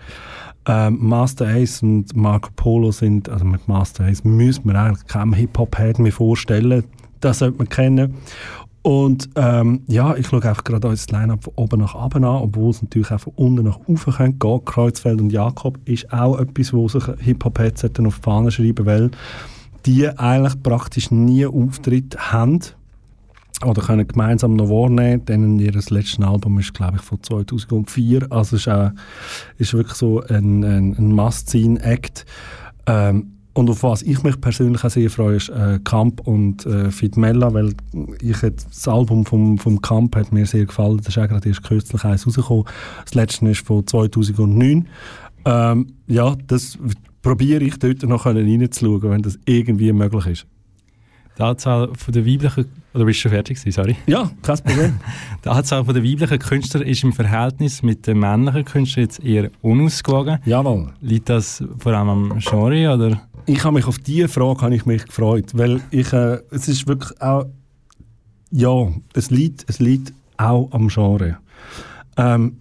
Ähm, 0.67 0.97
Master 1.01 1.47
Ace 1.47 1.81
und 1.81 2.15
Marco 2.15 2.49
Polo 2.55 2.91
sind, 2.91 3.29
also 3.29 3.45
mit 3.45 3.67
Master 3.67 4.05
Ace 4.05 4.23
müssen 4.23 4.65
wir 4.65 4.75
eigentlich 4.75 5.07
keinem 5.07 5.33
Hip-Hop-Head 5.33 5.99
mehr 5.99 6.11
vorstellen. 6.11 6.83
Das 7.19 7.39
sollte 7.39 7.57
man 7.57 7.69
kennen. 7.69 8.15
Und 8.83 9.29
ähm, 9.35 9.81
ja, 9.87 10.15
ich 10.15 10.27
schaue 10.27 10.43
einfach 10.43 10.63
gerade 10.63 10.87
unser 10.87 11.11
Line-Up 11.11 11.43
von 11.43 11.53
oben 11.55 11.81
nach 11.81 11.93
unten 11.93 12.23
an, 12.23 12.41
obwohl 12.41 12.71
es 12.71 12.81
natürlich 12.81 13.11
auch 13.11 13.19
von 13.19 13.33
unten 13.35 13.65
nach 13.65 13.79
oben 13.79 13.95
gehen 13.95 14.39
könnte. 14.39 14.59
Kreuzfeld 14.65 15.21
und 15.21 15.31
Jakob 15.31 15.77
ist 15.85 16.11
auch 16.11 16.39
etwas, 16.39 16.73
wo 16.73 16.87
sich 16.87 17.03
Hip-Hop-Heads 17.19 17.85
auf 17.85 17.91
die 17.93 18.21
Fahne 18.21 18.51
schreiben 18.51 18.85
weil 18.85 19.11
die 19.85 20.07
eigentlich 20.07 20.61
praktisch 20.61 21.09
nie 21.11 21.45
Auftritt 21.45 22.31
haben 22.31 22.59
oder 23.65 23.81
können 23.81 24.07
gemeinsam 24.07 24.55
noch 24.55 24.69
wahrnehmen. 24.69 25.25
Denn 25.25 25.59
ihr 25.59 25.71
letztes 25.71 26.19
Album 26.19 26.59
ist, 26.59 26.73
glaube 26.73 26.97
ich, 26.97 27.01
von 27.01 27.21
2004. 27.21 28.31
Also 28.31 28.55
es 28.55 28.61
ist, 28.63 28.67
auch, 28.67 28.91
ist 29.57 29.73
wirklich 29.73 29.95
so 29.95 30.21
ein, 30.21 30.63
ein, 30.63 30.95
ein 30.97 31.11
Must-Seen-Act. 31.13 32.25
Ähm, 32.87 33.33
und 33.53 33.69
auf 33.69 33.83
was 33.83 34.01
ich 34.01 34.23
mich 34.23 34.39
persönlich 34.39 34.83
auch 34.85 34.89
sehr 34.89 35.09
freue, 35.09 35.35
ist 35.35 35.49
äh, 35.49 35.79
Camp 35.83 36.25
und 36.25 36.65
äh, 36.65 36.89
Fit 36.89 37.17
Mella, 37.17 37.53
weil 37.53 37.73
ich 38.21 38.39
das 38.39 38.87
Album 38.87 39.25
vom, 39.25 39.57
vom 39.57 39.81
Camp 39.81 40.15
hat 40.15 40.31
mir 40.31 40.45
sehr 40.45 40.65
gefallen. 40.65 40.97
Das 40.97 41.09
ist 41.09 41.17
auch 41.17 41.27
gerade 41.27 41.49
erst 41.49 41.63
kürzlich 41.63 42.03
eins 42.05 42.25
rausgekommen. 42.25 42.63
Das 43.03 43.13
letzte 43.13 43.49
ist 43.49 43.65
von 43.65 43.85
2009. 43.85 44.87
Ähm, 45.43 45.87
ja, 46.07 46.35
das 46.47 46.77
probiere 47.21 47.63
ich 47.63 47.77
dort 47.77 48.03
noch 48.03 48.25
reinzuschauen, 48.25 49.09
wenn 49.09 49.21
das 49.21 49.37
irgendwie 49.45 49.91
möglich 49.91 50.25
ist. 50.27 50.45
Die 51.41 51.45
Anzahl 51.45 51.89
von 51.95 52.13
der 52.13 52.23
weiblichen, 52.23 52.65
oder 52.93 53.03
bist 53.03 53.17
du 53.17 53.21
schon 53.23 53.31
fertig 53.31 53.57
gewesen, 53.59 53.71
sorry? 53.71 53.95
Ja, 54.05 54.29
kein 54.43 54.57
Problem. 54.59 54.99
Die 55.43 55.49
Anzahl 55.49 55.83
von 55.83 55.95
der 55.95 56.03
weiblichen 56.03 56.37
Künstler 56.37 56.85
ist 56.85 57.03
im 57.03 57.13
Verhältnis 57.13 57.81
mit 57.81 58.05
den 58.05 58.19
männlichen 58.19 58.63
Künstlern 58.63 59.05
jetzt 59.05 59.23
eher 59.23 59.49
unausgewogen. 59.63 60.37
Jawohl. 60.45 60.93
Liegt 61.01 61.29
das 61.29 61.63
vor 61.79 61.93
allem 61.93 62.09
am 62.09 62.37
Genre, 62.37 62.93
oder? 62.93 63.21
Ich 63.47 63.63
habe 63.63 63.73
mich 63.73 63.87
auf 63.87 63.97
diese 63.97 64.27
Frage 64.27 64.61
habe 64.61 64.75
ich 64.75 64.85
mich 64.85 65.03
gefreut, 65.03 65.49
weil 65.55 65.81
ich, 65.89 66.13
äh, 66.13 66.41
es 66.51 66.67
ist 66.67 66.85
wirklich 66.85 67.19
auch, 67.19 67.47
ja, 68.51 68.89
es 69.15 69.31
liegt, 69.31 69.67
es 69.67 69.79
liegt 69.79 70.13
auch 70.37 70.69
am 70.73 70.89
Genre. 70.89 71.39
Ähm, 72.17 72.57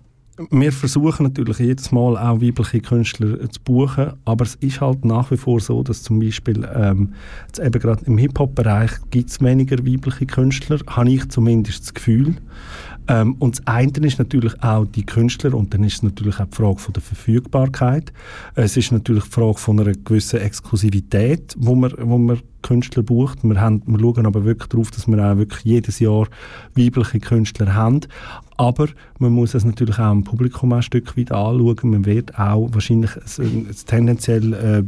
wir 0.50 0.73
versuchen 0.73 1.25
natürlich 1.25 1.59
jedes 1.59 1.92
Mal 1.92 2.16
auch 2.16 2.40
weibliche 2.40 2.80
Künstler 2.80 3.38
zu 3.50 3.61
buchen, 3.62 4.12
aber 4.25 4.44
es 4.44 4.54
ist 4.56 4.80
halt 4.80 5.04
nach 5.04 5.30
wie 5.30 5.37
vor 5.37 5.61
so, 5.61 5.82
dass 5.82 6.02
zum 6.02 6.20
Beispiel 6.20 6.66
ähm, 6.75 7.14
eben 7.59 7.80
gerade 7.80 8.04
im 8.06 8.16
Hip-Hop-Bereich 8.18 8.90
gibt 9.11 9.30
es 9.30 9.40
weniger 9.40 9.78
weibliche 9.78 10.26
Künstler, 10.26 10.78
habe 10.87 11.11
ich 11.11 11.28
zumindest 11.28 11.82
das 11.82 11.94
Gefühl. 11.94 12.37
Ähm, 13.11 13.35
und 13.40 13.59
das 13.59 13.67
eine 13.67 13.90
ist 14.07 14.21
natürlich 14.21 14.62
auch 14.62 14.87
die 14.87 15.05
Künstler 15.05 15.55
und 15.55 15.75
dann 15.75 15.83
ist 15.83 15.95
es 15.95 16.02
natürlich 16.05 16.38
auch 16.38 16.47
die 16.47 16.57
Frage 16.57 16.79
von 16.79 16.93
der 16.93 17.02
Verfügbarkeit. 17.02 18.12
Es 18.55 18.76
ist 18.76 18.93
natürlich 18.93 19.25
die 19.25 19.31
Frage 19.31 19.59
von 19.59 19.81
einer 19.81 19.93
gewissen 19.93 20.40
Exklusivität, 20.40 21.57
wo 21.59 21.75
man, 21.75 21.93
wo 21.99 22.19
man 22.19 22.40
Künstler 22.62 23.02
bucht. 23.02 23.43
Wir, 23.43 23.61
haben, 23.61 23.83
wir 23.87 23.99
schauen 23.99 24.26
aber 24.26 24.45
wirklich 24.45 24.69
darauf, 24.69 24.90
dass 24.90 25.09
wir 25.09 25.19
auch 25.19 25.37
wirklich 25.38 25.64
jedes 25.64 25.99
Jahr 25.99 26.29
weibliche 26.75 27.19
Künstler 27.21 27.75
haben. 27.75 28.00
Aber 28.57 28.88
man 29.19 29.33
muss 29.33 29.55
es 29.55 29.64
natürlich 29.64 29.99
auch 29.99 30.12
im 30.12 30.23
Publikum 30.23 30.75
ein 30.75 30.83
Stück 30.83 31.17
weit 31.17 31.33
anschauen. 31.33 31.76
Man 31.83 32.05
wird 32.05 32.38
auch 32.38 32.69
wahrscheinlich 32.73 33.11
ein, 33.38 33.69
tendenziell 33.87 34.52
äh, 34.52 34.83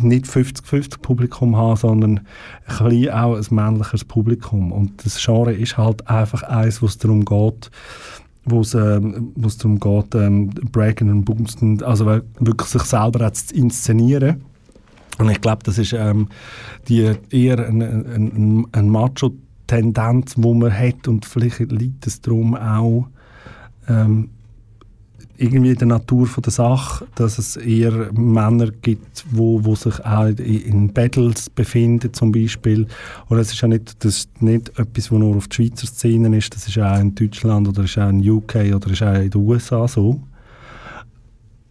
nicht 0.00 0.24
50-50 0.24 1.00
Publikum 1.00 1.54
haben, 1.54 1.76
sondern 1.76 2.20
ein 2.66 3.10
auch 3.10 3.36
ein 3.36 3.46
männliches 3.50 4.04
Publikum. 4.06 4.72
Und 4.72 5.04
das 5.04 5.22
Genre 5.22 5.52
ist 5.52 5.76
halt 5.76 6.08
einfach 6.08 6.42
eins, 6.42 6.80
wo 6.80 6.86
es 6.86 6.96
darum 6.96 7.26
geht, 7.26 7.67
wo 8.44 8.60
es, 8.60 8.74
ähm, 8.74 9.32
wo 9.34 9.48
es 9.48 9.58
darum 9.58 9.78
geht, 9.78 10.14
ähm, 10.14 10.50
Bracken 10.72 11.10
und 11.10 11.24
Boomsten, 11.24 11.82
also 11.82 12.06
wirklich 12.06 12.68
sich 12.68 12.82
selber 12.82 13.32
zu 13.32 13.54
inszenieren. 13.54 14.42
Und 15.18 15.30
ich 15.30 15.40
glaube, 15.40 15.62
das 15.64 15.78
ist 15.78 15.92
ähm, 15.92 16.28
die 16.88 17.12
eher 17.30 17.66
eine, 17.66 17.88
eine, 18.14 18.64
eine 18.70 18.88
Macho-Tendenz, 18.88 20.36
die 20.36 20.54
man 20.54 20.72
hat 20.72 21.08
und 21.08 21.26
vielleicht 21.26 21.58
liegt 21.58 22.06
es 22.06 22.20
darum 22.20 22.54
auch 22.54 23.08
ähm, 23.88 24.30
irgendwie 25.38 25.70
in 25.70 25.78
der 25.78 25.86
Natur 25.86 26.26
von 26.26 26.42
der 26.42 26.52
Sache, 26.52 27.06
dass 27.14 27.38
es 27.38 27.56
eher 27.56 28.12
Männer 28.12 28.70
gibt, 28.82 29.24
wo, 29.30 29.64
wo 29.64 29.76
sich 29.76 30.04
auch 30.04 30.26
in 30.26 30.92
Battles 30.92 31.48
befinden 31.48 32.12
zum 32.12 32.32
Beispiel. 32.32 32.86
Und 33.28 33.38
das 33.38 33.52
ist 33.52 33.60
ja 33.60 33.68
nicht, 33.68 34.04
das 34.04 34.18
ist 34.18 34.42
nicht 34.42 34.70
etwas, 34.78 35.12
was 35.12 35.18
nur 35.18 35.36
auf 35.36 35.46
die 35.48 35.56
Schweizer 35.56 35.86
Szene 35.86 36.36
ist, 36.36 36.54
das 36.54 36.66
ist 36.66 36.78
auch 36.78 36.98
in 36.98 37.14
Deutschland 37.14 37.68
oder 37.68 37.84
ist 37.84 37.96
auch 37.96 38.08
in 38.08 38.28
UK 38.28 38.74
oder 38.74 38.90
ist 38.90 39.02
auch 39.02 39.14
in 39.14 39.30
den 39.30 39.40
USA 39.40 39.86
so. 39.86 40.20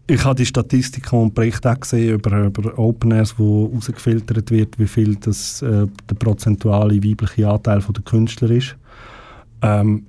Ich 0.10 0.24
habe 0.24 0.36
die 0.36 0.46
Statistiken 0.46 1.20
und 1.20 1.36
Berichte 1.36 1.70
auch 1.70 1.80
gesehen 1.82 2.16
über, 2.16 2.46
über 2.46 2.80
Open 2.80 3.12
Airs, 3.12 3.38
wo 3.38 3.70
herausgefiltert 3.70 4.50
wird, 4.50 4.80
wie 4.80 4.88
viel 4.88 5.18
das, 5.18 5.62
äh, 5.62 5.86
der 6.10 6.16
prozentuale 6.16 7.04
weibliche 7.04 7.50
Anteil 7.50 7.82
der 7.82 8.04
Künstler 8.04 8.52
ist. 8.52 8.78
Ähm, 9.62 10.06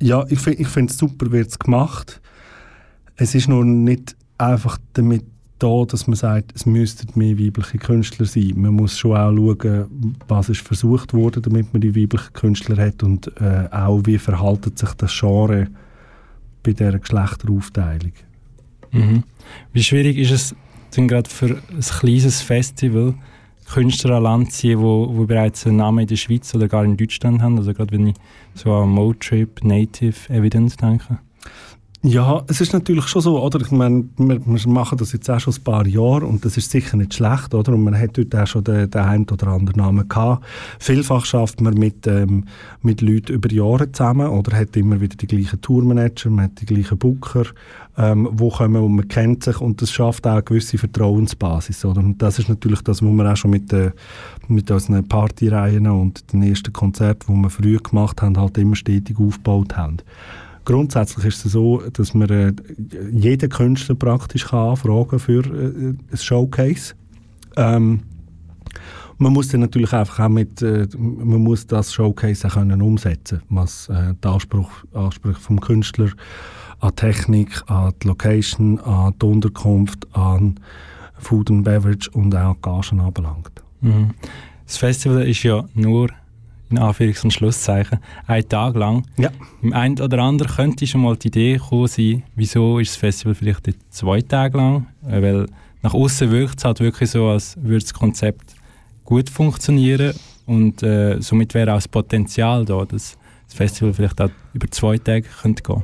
ja, 0.00 0.24
ich, 0.28 0.40
finde 0.40 0.90
es 0.90 0.98
super, 0.98 1.30
wird 1.30 1.48
es 1.48 1.58
gemacht. 1.58 2.20
Es 3.16 3.34
ist 3.34 3.48
nur 3.48 3.64
nicht 3.64 4.16
einfach 4.38 4.78
damit 4.94 5.24
da, 5.58 5.84
dass 5.84 6.06
man 6.06 6.16
sagt, 6.16 6.52
es 6.54 6.64
müssten 6.64 7.18
mehr 7.18 7.38
weibliche 7.38 7.78
Künstler 7.78 8.24
sein. 8.24 8.54
Man 8.56 8.74
muss 8.74 8.98
schon 8.98 9.16
auch 9.16 9.34
schauen, 9.34 10.16
was 10.26 10.48
ist 10.48 10.62
versucht 10.62 11.12
wurde, 11.12 11.40
damit 11.40 11.72
man 11.72 11.82
die 11.82 11.94
weiblichen 11.94 12.32
Künstler 12.32 12.82
hat 12.82 13.02
und 13.02 13.30
äh, 13.40 13.68
auch, 13.70 14.00
wie 14.04 14.18
verhaltet 14.18 14.78
sich 14.78 14.92
das 14.94 15.16
Genre 15.18 15.68
bei 16.62 16.72
dieser 16.72 16.98
Geschlechteraufteilung. 16.98 18.12
Mhm. 18.92 19.22
Wie 19.72 19.82
schwierig 19.82 20.16
ist 20.16 20.30
es 20.30 20.54
denn 20.96 21.08
gerade 21.08 21.28
für 21.28 21.58
ein 21.70 21.80
kleines 21.80 22.40
Festival, 22.40 23.14
Künstler 23.72 24.16
an 24.16 24.24
Land 24.24 24.52
ziehen, 24.52 24.80
wo, 24.80 25.08
wo 25.10 25.26
bereits 25.26 25.66
einen 25.66 25.76
Namen 25.76 26.00
in 26.00 26.06
der 26.08 26.16
Schweiz 26.16 26.54
oder 26.54 26.66
gar 26.66 26.84
in 26.84 26.96
Deutschland 26.96 27.40
haben. 27.40 27.56
Also 27.56 27.72
gerade 27.72 27.92
wenn 27.92 28.08
ich 28.08 28.16
so 28.54 28.72
an 28.72 28.88
Motrip, 28.88 29.62
Native 29.62 30.28
Evidence 30.28 30.76
denke. 30.76 31.18
Ja, 32.02 32.42
es 32.46 32.62
ist 32.62 32.72
natürlich 32.72 33.08
schon 33.08 33.20
so, 33.20 33.38
oder? 33.42 33.60
Ich 33.60 33.70
meine, 33.72 34.04
wir, 34.16 34.40
wir, 34.46 34.68
machen 34.68 34.96
das 34.96 35.12
jetzt 35.12 35.28
auch 35.28 35.38
schon 35.38 35.52
ein 35.52 35.62
paar 35.62 35.86
Jahre 35.86 36.24
und 36.24 36.42
das 36.46 36.56
ist 36.56 36.70
sicher 36.70 36.96
nicht 36.96 37.12
schlecht, 37.12 37.52
oder? 37.52 37.74
Und 37.74 37.84
man 37.84 37.98
hat 37.98 38.16
dort 38.16 38.34
auch 38.34 38.46
schon 38.46 38.64
den, 38.64 38.90
den 38.90 39.02
einen 39.02 39.28
oder 39.28 39.48
anderen 39.48 39.82
Namen 39.82 40.08
gehabt. 40.08 40.42
Vielfach 40.78 41.26
schafft 41.26 41.60
man 41.60 41.74
mit, 41.74 42.06
ähm, 42.06 42.46
mit 42.80 43.02
Leuten 43.02 43.34
über 43.34 43.52
Jahre 43.52 43.92
zusammen 43.92 44.28
oder 44.28 44.56
hat 44.56 44.78
immer 44.78 44.98
wieder 45.02 45.14
die 45.14 45.26
gleichen 45.26 45.60
Tourmanager, 45.60 46.30
man 46.30 46.46
hat 46.46 46.62
die 46.62 46.64
gleichen 46.64 46.96
Booker, 46.96 47.44
ähm, 47.98 48.30
wo 48.32 48.48
kommen 48.48 48.82
und 48.82 48.96
man 48.96 49.08
kennt 49.08 49.44
sich 49.44 49.60
und 49.60 49.82
das 49.82 49.92
schafft 49.92 50.26
auch 50.26 50.32
eine 50.32 50.42
gewisse 50.42 50.78
Vertrauensbasis, 50.78 51.84
oder? 51.84 52.00
Und 52.00 52.22
das 52.22 52.38
ist 52.38 52.48
natürlich 52.48 52.80
das, 52.80 53.02
was 53.02 53.10
wir 53.10 53.30
auch 53.30 53.36
schon 53.36 53.50
mit, 53.50 53.74
äh, 53.74 53.90
mit 54.48 54.70
unseren 54.70 55.06
Partyreihen 55.06 55.86
und 55.86 56.32
den 56.32 56.44
ersten 56.44 56.72
Konzerten, 56.72 57.34
die 57.34 57.42
wir 57.42 57.50
früher 57.50 57.80
gemacht 57.80 58.22
haben, 58.22 58.38
halt 58.38 58.56
immer 58.56 58.74
stetig 58.74 59.18
aufgebaut 59.18 59.76
haben. 59.76 59.98
Grundsätzlich 60.70 61.24
ist 61.24 61.44
es 61.44 61.52
so, 61.52 61.82
dass 61.92 62.14
man 62.14 62.30
äh, 62.30 62.52
jeden 63.10 63.50
Künstler 63.50 63.96
praktisch 63.96 64.46
kann 64.46 64.68
anfragen 64.68 65.18
für 65.18 65.44
äh, 65.44 65.94
ein 66.12 66.16
Showcase. 66.16 66.94
Ähm, 67.56 68.04
man 69.18 69.32
muss 69.32 69.48
dann 69.48 69.62
natürlich 69.62 69.92
einfach 69.92 70.20
auch 70.20 70.28
mit, 70.28 70.62
äh, 70.62 70.86
man 70.96 71.42
muss 71.42 71.66
das 71.66 71.92
Showcase 71.92 72.46
auch 72.46 72.52
können 72.52 72.82
umsetzen, 72.82 73.42
was 73.48 73.88
äh, 73.88 74.14
die 74.22 74.28
Anspruch, 74.28 74.70
Ansprüche 74.94 75.40
vom 75.40 75.60
Künstler 75.60 76.10
an 76.78 76.94
Technik, 76.94 77.64
an 77.66 77.92
die 78.00 78.06
Location, 78.06 78.78
an 78.78 79.12
die 79.20 79.26
Unterkunft, 79.26 80.06
an 80.12 80.60
Food 81.18 81.50
and 81.50 81.64
Beverage 81.64 82.08
und 82.12 82.32
auch 82.36 82.54
Gagen 82.62 83.00
anbelangt. 83.00 83.60
Mhm. 83.80 84.10
Das 84.66 84.76
Festival 84.76 85.28
ist 85.28 85.42
ja 85.42 85.64
nur 85.74 86.10
in 86.70 86.78
Anführungs- 86.78 87.24
und 87.24 87.32
Schlusszeichen, 87.32 87.98
einen 88.26 88.48
Tag 88.48 88.76
lang. 88.76 89.04
Ja. 89.18 89.30
Im 89.60 89.72
einen 89.72 90.00
oder 90.00 90.20
anderen 90.20 90.52
könnte 90.52 90.86
schon 90.86 91.02
mal 91.02 91.16
die 91.16 91.28
Idee 91.28 91.58
kommen 91.58 91.88
sein, 91.88 92.22
wieso 92.36 92.78
ist 92.78 92.92
das 92.92 92.96
Festival 92.96 93.34
vielleicht 93.34 93.68
zwei 93.90 94.20
Tage 94.22 94.56
lang? 94.56 94.86
Äh, 95.06 95.20
weil 95.22 95.46
nach 95.82 95.94
außen 95.94 96.30
wirkt 96.30 96.58
es 96.58 96.64
halt 96.64 96.80
wirklich 96.80 97.10
so, 97.10 97.28
als 97.28 97.56
würde 97.60 97.80
das 97.80 97.94
Konzept 97.94 98.54
gut 99.04 99.28
funktionieren 99.28 100.14
und 100.46 100.82
äh, 100.82 101.20
somit 101.20 101.54
wäre 101.54 101.72
auch 101.72 101.76
das 101.76 101.88
Potenzial 101.88 102.64
da, 102.64 102.84
dass 102.84 103.16
das 103.46 103.54
Festival 103.54 103.92
vielleicht 103.92 104.20
auch 104.20 104.30
über 104.52 104.70
zwei 104.70 104.98
Tage 104.98 105.26
könnte 105.42 105.62
gehen 105.62 105.82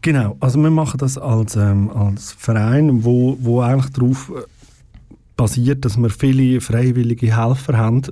Genau, 0.00 0.36
also 0.40 0.60
wir 0.60 0.70
machen 0.70 0.98
das 0.98 1.16
als, 1.16 1.54
ähm, 1.54 1.88
als 1.90 2.32
Verein, 2.32 3.04
wo, 3.04 3.36
wo 3.40 3.60
eigentlich 3.60 3.92
darauf 3.92 4.30
äh, 4.30 4.42
basiert, 5.36 5.84
dass 5.84 5.96
wir 5.96 6.10
viele 6.10 6.60
freiwillige 6.60 7.36
Helfer 7.36 7.76
haben, 7.76 8.02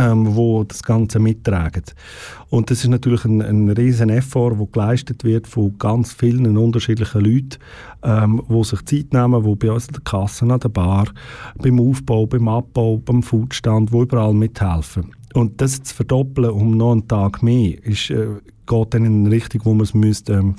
ähm, 0.00 0.34
wo 0.34 0.64
das 0.64 0.82
Ganze 0.82 1.18
mittragen. 1.18 1.84
Und 2.48 2.70
das 2.70 2.78
ist 2.78 2.88
natürlich 2.88 3.24
ein, 3.26 3.42
ein 3.42 3.68
riesen 3.68 4.08
Effort, 4.08 4.56
der 4.58 4.66
geleistet 4.66 5.24
wird 5.24 5.46
von 5.46 5.76
ganz 5.78 6.12
vielen 6.14 6.56
unterschiedlichen 6.56 7.20
Leuten, 7.20 7.58
ähm, 8.02 8.42
die 8.48 8.64
sich 8.64 8.84
Zeit 8.86 9.12
nehmen, 9.12 9.44
die 9.44 9.54
bei 9.56 9.70
uns 9.70 9.88
an 9.88 9.94
der 9.94 10.02
Kasse, 10.02 10.46
an 10.46 10.58
der 10.58 10.68
Bar, 10.70 11.08
beim 11.58 11.78
Aufbau, 11.78 12.26
beim 12.26 12.48
Abbau, 12.48 12.96
beim 12.96 13.22
Foodstand, 13.22 13.92
wo 13.92 14.02
überall 14.02 14.32
mithelfen. 14.32 15.12
Und 15.34 15.60
das 15.60 15.82
zu 15.82 15.94
verdoppeln 15.94 16.50
um 16.50 16.76
noch 16.76 16.92
einen 16.92 17.06
Tag 17.06 17.42
mehr, 17.42 17.84
ist, 17.84 18.10
äh, 18.10 18.28
geht 18.66 18.94
dann 18.94 19.04
in 19.04 19.26
eine 19.26 19.30
Richtung, 19.30 19.60
wo 19.64 19.74
man 19.74 19.82
es 19.82 19.94
müsste, 19.94 20.32
ähm, 20.32 20.56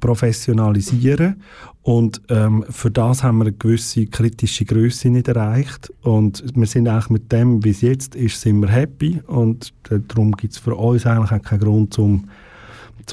professionalisieren. 0.00 1.42
Und 1.82 2.20
ähm, 2.28 2.64
für 2.68 2.90
das 2.90 3.22
haben 3.22 3.38
wir 3.38 3.46
eine 3.46 3.52
gewisse 3.52 4.06
kritische 4.06 4.64
Größe 4.64 5.08
nicht 5.08 5.28
erreicht. 5.28 5.92
Und 6.02 6.44
wir 6.54 6.66
sind 6.66 6.88
eigentlich 6.88 7.10
mit 7.10 7.32
dem, 7.32 7.64
wie 7.64 7.70
es 7.70 7.80
jetzt 7.80 8.14
ist, 8.14 8.40
sind 8.40 8.60
wir 8.60 8.68
happy. 8.68 9.20
Und 9.26 9.72
äh, 9.90 9.98
darum 10.06 10.32
gibt 10.32 10.52
es 10.52 10.58
für 10.58 10.74
uns 10.74 11.06
eigentlich 11.06 11.32
auch 11.32 11.42
keinen 11.42 11.60
Grund, 11.60 11.98
um 11.98 12.28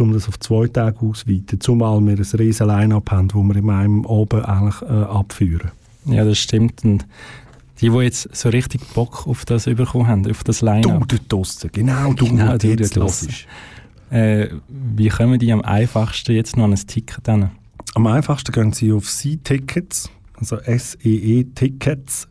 um 0.01 0.12
das 0.12 0.27
auf 0.27 0.39
zwei 0.39 0.68
Tage 0.68 1.00
auszuweiten, 1.00 1.60
zumal 1.62 2.01
wir 2.01 2.18
ein 2.18 2.39
riesen 2.39 2.68
Line-Up 2.68 3.12
haben, 3.12 3.34
wo 3.34 3.42
wir 3.44 3.56
in 3.56 3.70
einem 3.70 4.06
oben 4.06 4.44
eigentlich 4.44 4.82
äh, 4.82 5.04
abführen. 5.04 5.72
Ja, 6.06 6.25
das 6.25 6.38
stimmt. 6.38 6.84
Und 6.84 7.06
die, 7.82 7.89
die 7.89 7.98
jetzt 7.98 8.36
so 8.36 8.50
richtig 8.50 8.82
Bock 8.94 9.27
auf 9.27 9.46
das 9.46 9.65
bekommen 9.65 10.08
haben, 10.08 10.30
auf 10.30 10.44
das 10.44 10.62
Line-Up. 10.62 11.08
Du 11.08 11.18
dort 11.18 11.32
draussen, 11.32 11.70
genau 11.74 12.13
du, 12.13 12.25
genau, 12.25 12.58
du 12.58 12.68
jetzt. 12.68 12.98
Äh, 14.10 14.50
wie 14.68 15.10
kommen 15.10 15.40
die 15.40 15.52
am 15.52 15.62
einfachsten 15.62 16.34
jetzt 16.34 16.58
noch 16.58 16.66
an 16.66 16.74
ein 16.74 16.88
Ticket 16.88 17.28
hin? 17.28 17.50
Am 17.96 18.08
einfachsten 18.08 18.52
gehen 18.52 18.74
Sie 18.74 18.92
auf 18.92 19.10
C-Tickets, 19.10 20.10
also 20.38 20.58
S-E-E-Tickets 20.58 22.28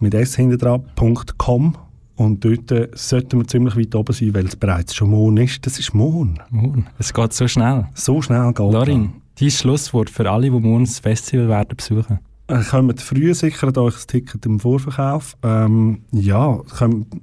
mit 0.00 0.14
S 0.14 0.36
hinten 0.36 0.58
dran.com 0.58 1.76
und 2.16 2.44
dort 2.44 2.70
äh, 2.72 2.88
sollten 2.94 3.38
wir 3.38 3.46
ziemlich 3.46 3.76
weit 3.76 3.94
oben 3.94 4.12
sein, 4.12 4.34
weil 4.34 4.46
es 4.46 4.56
bereits 4.56 4.94
schon 4.94 5.10
morgen 5.10 5.36
ist. 5.36 5.64
Das 5.66 5.78
ist 5.78 5.94
morgen. 5.94 6.38
Morgen. 6.50 6.86
Es 6.98 7.12
geht 7.12 7.32
so 7.32 7.46
schnell. 7.46 7.86
So 7.94 8.20
schnell 8.22 8.48
geht 8.48 8.58
Lorin, 8.58 9.12
dein 9.38 9.50
Schlusswort 9.50 10.10
für 10.10 10.30
alle, 10.30 10.50
die 10.50 10.50
morgen 10.50 10.84
das 10.84 10.98
Festival 10.98 11.48
werden 11.48 11.76
besuchen. 11.76 12.18
Äh, 12.48 12.62
kommt 12.62 13.00
früh, 13.00 13.34
sichert 13.34 13.76
euch 13.76 13.94
das 13.94 14.06
Ticket 14.06 14.46
im 14.46 14.60
Vorverkauf. 14.60 15.36
Ähm, 15.42 16.02
ja, 16.12 16.60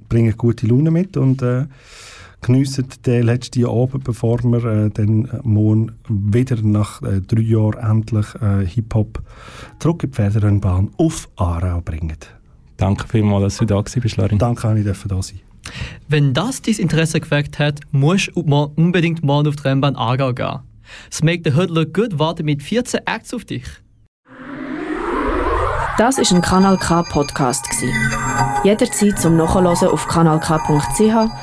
bringen 0.09 0.35
gute 0.37 0.67
Laune 0.67 0.91
mit 0.91 1.17
und 1.17 1.41
äh, 1.41 1.65
geniessen 2.43 2.87
den 3.05 3.23
letzten 3.23 3.65
Abend, 3.65 4.03
bevor 4.03 4.43
wir 4.43 4.63
äh, 4.65 4.89
dann 4.91 5.27
morgen 5.43 5.93
wieder 6.07 6.61
nach 6.61 7.01
äh, 7.01 7.21
drei 7.21 7.41
Jahren 7.41 7.79
endlich 7.79 8.27
äh, 8.35 8.65
Hip-Hop 8.65 9.21
zurück 9.79 10.03
in 10.03 10.11
die 10.11 10.15
Pferderennbahn 10.15 10.91
auf 10.97 11.29
Aarau 11.35 11.81
bringen. 11.81 12.17
Danke 12.77 13.07
vielmals, 13.07 13.43
dass 13.43 13.57
du 13.57 13.65
da 13.65 13.81
bist, 13.81 14.17
Larin. 14.17 14.37
Danke, 14.37 14.83
dass 14.83 15.01
ich 15.03 15.07
da 15.07 15.21
sein 15.21 15.39
Wenn 16.07 16.33
das 16.33 16.61
dein 16.61 16.75
Interesse 16.75 17.19
geweckt 17.19 17.59
hat, 17.59 17.79
musst 17.91 18.31
du 18.35 18.41
unbedingt 18.41 19.23
morgen 19.23 19.47
auf 19.47 19.55
die 19.55 19.63
Rennbahn 19.63 19.95
Aargau 19.95 20.33
gehen. 20.33 20.59
Das 21.09 21.23
Make 21.23 21.49
the 21.49 21.57
Hood 21.57 21.69
Look 21.69 21.93
Good 21.93 22.19
wartet 22.19 22.45
mit 22.45 22.61
14 22.61 23.01
Acts 23.05 23.33
auf 23.33 23.45
dich. 23.45 23.65
Das 25.97 26.17
ist 26.17 26.33
ein 26.33 26.41
Kanal 26.41 26.77
K 26.77 27.03
Podcast 27.03 27.69
gsi. 27.69 27.93
Jederzeit 28.63 29.19
zum 29.19 29.37
Nachhören 29.37 29.67
auf 29.67 30.07
kanalk.ch 30.07 31.42